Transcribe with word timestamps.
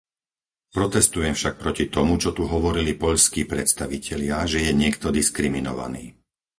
Protestujem 0.77 1.33
však 1.37 1.53
proti 1.63 1.85
tomu, 1.95 2.13
čo 2.23 2.31
tu 2.37 2.43
hovorili 2.53 2.91
poľskí 3.03 3.41
predstavitelia, 3.53 4.37
že 4.51 4.59
je 4.65 4.71
niekto 4.81 5.07
diskriminovaný. 5.19 6.03